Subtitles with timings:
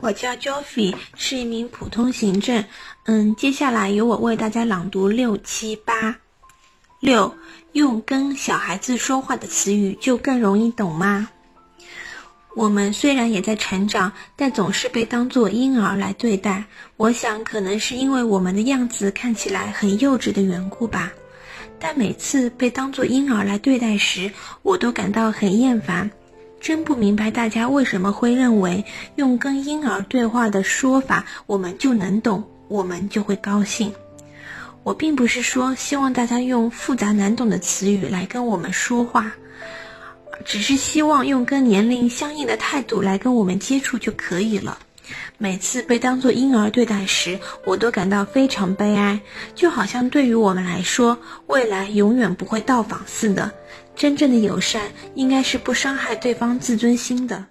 [0.00, 2.64] 我叫 Joffy，是一名普通行政。
[3.04, 6.16] 嗯，接下来由我为大家朗读六七八。
[7.00, 7.34] 六，
[7.72, 11.28] 用跟小孩子说话的词语就更容易懂吗？
[12.54, 16.64] 我们虽然也在成长，但总是被当作婴儿来对待。
[16.96, 21.12] 我想，可能是因为我们的样子看起来很幼稚的缘故吧。
[21.78, 24.30] 但每次被当作婴儿来对待时，
[24.62, 26.10] 我都感到很厌烦。
[26.60, 28.84] 真不明白大家为什么会认为
[29.16, 33.92] 用跟婴儿对话的说法，我们就能懂，我们就会高兴。
[34.82, 39.32] 我并不是说希望大家用复杂难懂的词语来跟我们说话，
[40.44, 44.78] 只是希望用跟年龄相应的态度来跟我们接触就可以了。
[45.36, 49.20] 每次被当作婴儿对待时，我都感到非常悲哀，
[49.54, 53.50] 就好像对于我们来说，未来永远不会到访似的。
[53.94, 54.82] 真正的友善，
[55.14, 57.44] 应该是不伤害对方自尊心的。